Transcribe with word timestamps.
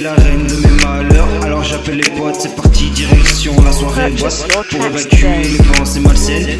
la 0.00 0.14
reine 0.14 0.46
de 0.46 0.56
mes 0.56 0.84
malheurs. 0.84 1.28
Alors 1.42 1.62
j'appelle 1.62 1.96
les 1.96 2.10
potes, 2.10 2.36
c'est 2.38 2.54
parti, 2.54 2.90
direction 2.90 3.54
la 3.62 3.72
soirée 3.72 4.10
boîte 4.10 4.46
pour 4.70 4.84
évacuer 4.84 5.42
les 5.42 5.78
pensées 5.78 6.00
malsaines. 6.00 6.58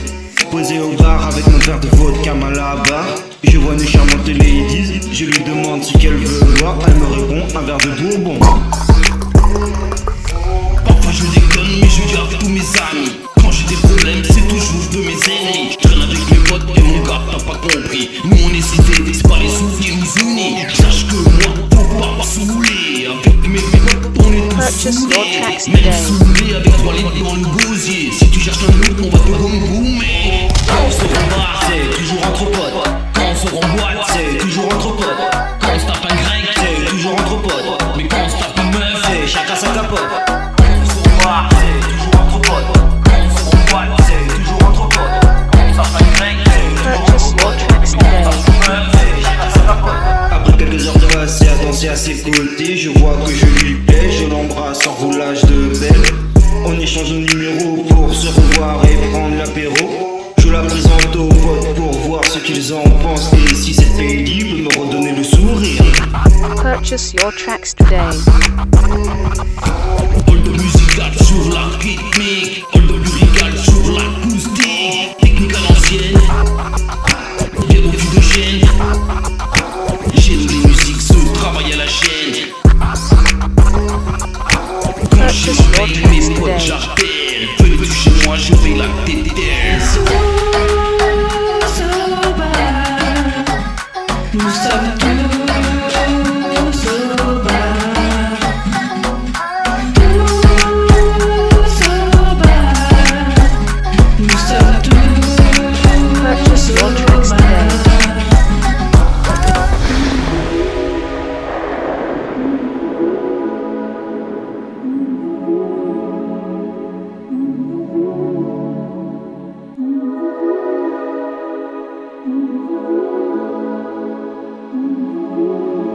Posé 0.51 0.79
au 0.79 0.93
bar 0.93 1.27
avec 1.27 1.47
mon 1.47 1.59
verre 1.59 1.81
de 1.81 1.89
vodka 1.89 2.35
malabar. 2.35 3.05
Je 3.43 3.59
vois 3.59 3.75
une 3.75 3.87
charmante 3.87 4.27
ladies, 4.29 5.01
je 5.13 5.25
lui 5.25 5.45
demande 5.45 5.83
ce 5.83 5.97
qu'elle 5.99 6.17
veut 6.17 6.55
boire. 6.59 6.79
Elle 6.87 6.95
me 6.95 7.07
répond 7.07 7.59
un 7.59 7.63
verre 7.63 7.79
de 7.79 7.91
bourbon. 8.01 8.39
Parfois 10.85 11.13
je 11.13 11.25
déconne, 11.35 11.81
mais 11.81 11.89
je 11.89 12.15
garde 12.15 12.26
Purchase 24.87 25.03
your 25.03 25.11
tracks 25.11 25.67
Même 25.67 25.83
today. 25.83 26.55
avec 26.55 26.77
toi, 26.77 26.93
les 26.95 27.21
dans 27.21 27.35
le 27.35 27.43
gosier. 27.43 28.13
Si 28.13 28.31
tu 28.31 28.39
cherches 28.39 28.63
un 28.63 28.89
autre, 28.89 29.03
on 29.03 29.11
va 29.11 29.19
te 29.19 29.31
gommer. 29.31 30.47
Quand 30.65 30.75
on 30.87 30.91
se 30.93 31.01
rembarre, 31.01 31.61
c'est 31.67 31.97
toujours 31.97 32.25
entre 32.25 32.45
potes. 32.45 32.89
Quand 33.13 33.23
on 33.29 33.35
se 33.35 33.53
remboîte, 33.53 34.07
c'est 34.13 34.39
toujours 34.39 34.67
entre 34.67 34.95
potes. 34.95 35.07
Quand 35.61 35.71
on 35.75 35.79
se 35.81 35.87
tape 35.87 36.07
un 36.09 36.15
grec, 36.15 36.55
c'est 36.55 36.85
toujours 36.89 37.15
entre 37.15 37.43
potes. 37.43 37.97
Mais 37.97 38.07
quand 38.07 38.17
on 38.27 38.29
se 38.29 38.37
tape 38.37 38.59
une 38.63 38.79
meuf, 38.79 39.03
c'est 39.03 39.27
chacun 39.27 39.57
sa 39.57 39.67
capote. 39.75 39.99
Quand 40.57 40.65
on 40.71 40.87
se 40.87 41.09
rembarre, 41.09 41.49
c'est 41.51 41.89
toujours 41.91 42.21
entre 42.23 42.41
potes. 42.43 42.73
Quand 43.05 43.19
on 43.25 43.31
se 43.35 43.57
remboîte, 43.57 43.91
c'est 44.07 44.35
toujours 44.37 44.69
entre 44.69 44.89
potes. 44.89 45.19
Quand 45.51 45.67
on 45.67 45.73
se 45.73 45.77
tape 45.79 46.01
un 46.01 46.15
grec, 46.15 46.37
c'est 46.47 46.69
toujours 46.79 47.01
entre 47.03 47.35
potes. 47.35 47.63
Quand 47.69 47.83
on 47.83 47.87
se 47.87 47.97
tape 47.97 48.55
une 48.55 48.69
meuf, 48.69 48.87
c'est 48.93 49.23
chacun 49.25 49.51
sa 49.53 49.61
capote. 49.67 50.03
Après 50.31 50.57
quelques 50.57 50.87
heures 50.87 50.99
de 50.99 51.07
passer 51.07 51.49
à 51.49 51.65
danser 51.65 51.89
à 51.89 51.97
ses 51.97 52.23
côtés, 52.23 52.77
je 52.77 52.91
vois 52.91 53.17
que 53.27 53.35
je 53.35 53.47
lui 53.47 53.86
je 54.19 54.27
l'embrasse 54.27 54.87
en 54.87 54.93
roulage 54.93 55.43
de 55.43 55.79
belle. 55.79 56.03
On 56.65 56.79
échange 56.79 57.13
nos 57.13 57.21
numéros 57.21 57.85
pour 57.89 58.15
se 58.15 58.29
revoir 58.29 58.83
et 58.85 59.11
prendre 59.11 59.37
l'apéro. 59.37 60.33
Je 60.39 60.51
la 60.51 60.63
présente 60.63 61.17
aux 61.17 61.29
potes 61.29 61.75
pour 61.75 61.93
voir 62.09 62.25
ce 62.25 62.39
qu'ils 62.39 62.73
en 62.73 62.83
pensent 63.03 63.33
et 63.35 63.55
si 63.55 63.75
c'est 63.75 63.97
pénible, 63.97 64.63
me 64.63 64.81
redonner 64.81 65.13
le 65.13 65.23
sourire. 65.23 65.83
Purchase 66.63 67.13
your 67.15 67.33
tracks 67.33 67.75
today. 67.77 67.99
Hold 70.27 70.49
musical 70.49 71.13
sur 71.23 71.53
la 71.53 71.67
rythmique, 71.79 72.65
j'appelle. 86.67 87.47
Venez 87.61 87.87
chez 87.87 88.11
moi, 88.25 88.37
je 88.37 88.55
vais 88.55 88.75
la 88.75 88.87
déterre. 89.05 89.81
Nous 94.35 94.51
sommes 94.51 94.99
tous 94.99 95.26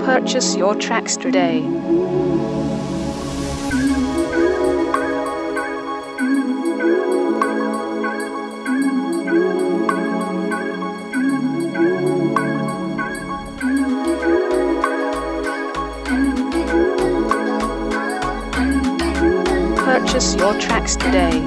Purchase 0.05 0.55
your 0.55 0.75
tracks 0.75 1.17
today. 1.17 1.61
Purchase 19.75 20.35
your 20.35 20.53
tracks 20.59 20.95
today. 20.95 21.43